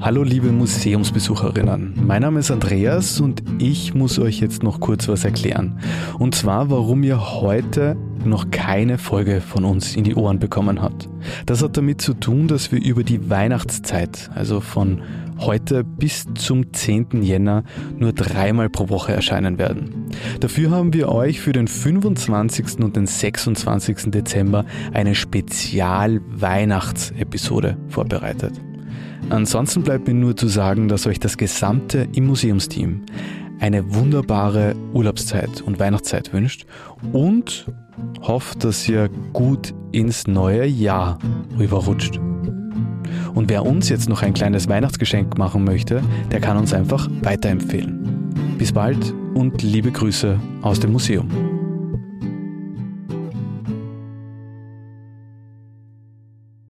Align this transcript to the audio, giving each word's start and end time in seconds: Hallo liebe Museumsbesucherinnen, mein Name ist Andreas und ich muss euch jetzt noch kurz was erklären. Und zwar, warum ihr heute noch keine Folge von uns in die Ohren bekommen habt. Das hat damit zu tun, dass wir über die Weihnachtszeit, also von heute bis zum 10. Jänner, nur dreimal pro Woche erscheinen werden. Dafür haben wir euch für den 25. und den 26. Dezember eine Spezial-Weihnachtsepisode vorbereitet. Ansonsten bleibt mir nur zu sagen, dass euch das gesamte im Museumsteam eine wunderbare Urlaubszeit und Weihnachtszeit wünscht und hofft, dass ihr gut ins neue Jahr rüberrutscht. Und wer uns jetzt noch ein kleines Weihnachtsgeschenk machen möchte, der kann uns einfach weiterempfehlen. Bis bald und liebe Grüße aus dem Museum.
Hallo 0.00 0.22
liebe 0.22 0.52
Museumsbesucherinnen, 0.52 1.94
mein 2.06 2.22
Name 2.22 2.40
ist 2.40 2.50
Andreas 2.50 3.20
und 3.20 3.42
ich 3.58 3.94
muss 3.94 4.18
euch 4.18 4.40
jetzt 4.40 4.62
noch 4.62 4.80
kurz 4.80 5.08
was 5.08 5.24
erklären. 5.24 5.80
Und 6.18 6.34
zwar, 6.34 6.70
warum 6.70 7.02
ihr 7.02 7.40
heute 7.40 7.96
noch 8.24 8.50
keine 8.50 8.98
Folge 8.98 9.40
von 9.40 9.64
uns 9.64 9.96
in 9.96 10.04
die 10.04 10.14
Ohren 10.14 10.38
bekommen 10.38 10.82
habt. 10.82 11.08
Das 11.46 11.62
hat 11.62 11.76
damit 11.76 12.00
zu 12.00 12.14
tun, 12.14 12.48
dass 12.48 12.72
wir 12.72 12.82
über 12.82 13.04
die 13.04 13.30
Weihnachtszeit, 13.30 14.30
also 14.34 14.60
von 14.60 15.02
heute 15.38 15.84
bis 15.84 16.24
zum 16.34 16.72
10. 16.72 17.22
Jänner, 17.22 17.62
nur 17.98 18.12
dreimal 18.12 18.68
pro 18.68 18.88
Woche 18.88 19.12
erscheinen 19.12 19.58
werden. 19.58 20.06
Dafür 20.40 20.70
haben 20.70 20.92
wir 20.92 21.08
euch 21.08 21.40
für 21.40 21.52
den 21.52 21.68
25. 21.68 22.80
und 22.80 22.96
den 22.96 23.06
26. 23.06 24.10
Dezember 24.10 24.64
eine 24.92 25.14
Spezial-Weihnachtsepisode 25.14 27.76
vorbereitet. 27.88 28.54
Ansonsten 29.30 29.82
bleibt 29.82 30.06
mir 30.06 30.14
nur 30.14 30.36
zu 30.36 30.48
sagen, 30.48 30.88
dass 30.88 31.06
euch 31.06 31.20
das 31.20 31.36
gesamte 31.36 32.06
im 32.14 32.26
Museumsteam 32.26 33.02
eine 33.58 33.94
wunderbare 33.94 34.74
Urlaubszeit 34.92 35.62
und 35.62 35.78
Weihnachtszeit 35.78 36.32
wünscht 36.32 36.66
und 37.12 37.66
hofft, 38.22 38.64
dass 38.64 38.88
ihr 38.88 39.08
gut 39.32 39.74
ins 39.92 40.26
neue 40.26 40.66
Jahr 40.66 41.18
rüberrutscht. 41.58 42.20
Und 43.34 43.50
wer 43.50 43.64
uns 43.64 43.88
jetzt 43.88 44.08
noch 44.08 44.22
ein 44.22 44.34
kleines 44.34 44.68
Weihnachtsgeschenk 44.68 45.38
machen 45.38 45.64
möchte, 45.64 46.02
der 46.30 46.40
kann 46.40 46.56
uns 46.56 46.72
einfach 46.72 47.08
weiterempfehlen. 47.22 48.32
Bis 48.58 48.72
bald 48.72 49.14
und 49.34 49.62
liebe 49.62 49.92
Grüße 49.92 50.38
aus 50.62 50.80
dem 50.80 50.92
Museum. 50.92 51.55